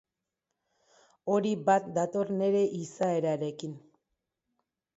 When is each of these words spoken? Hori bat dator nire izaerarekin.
Hori 1.33 1.51
bat 1.67 1.91
dator 1.99 2.33
nire 2.39 2.63
izaerarekin. 2.81 3.79